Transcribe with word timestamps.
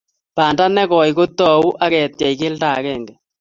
banda 0.35 0.65
ne 0.75 0.83
koi 0.91 1.11
kotau 1.17 1.61
ak 1.83 1.91
ketiech 1.95 2.37
keldo 2.39 2.67
akenge 2.77 3.13